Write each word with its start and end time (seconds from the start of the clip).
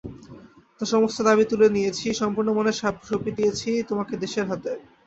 তাই 0.69 0.85
আমার 0.85 0.91
সমস্ত 0.93 1.17
দাবি 1.27 1.43
তুলে 1.51 1.67
নিয়েছি, 1.75 2.07
সম্পূর্ণমনে 2.21 2.73
সঁপে 2.79 3.31
দিয়েছি 3.37 3.69
তোমাকে 3.89 4.13
দেশের 4.23 4.45
হাতে। 4.51 4.71